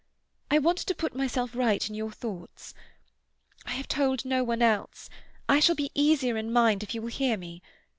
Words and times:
I 0.49 0.57
want 0.57 0.79
to 0.79 0.95
put 0.95 1.13
myself 1.15 1.53
right 1.55 1.87
in 1.87 1.93
your 1.93 2.09
thoughts. 2.11 2.73
I 3.67 3.73
have 3.73 3.87
told 3.87 4.25
no 4.25 4.43
one 4.43 4.63
else; 4.63 5.11
I 5.47 5.59
shall 5.59 5.75
be 5.75 5.91
easier 5.93 6.37
in 6.37 6.51
mind 6.51 6.81
if 6.81 6.95
you 6.95 7.03
will 7.03 7.09
hear 7.09 7.37
me. 7.37 7.61